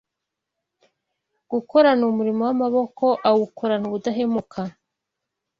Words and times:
gukora 1.51 1.89
umurimo 2.09 2.41
w’amaboko 2.47 3.05
awukorana 3.29 3.85
ubudahemuka 3.89 4.61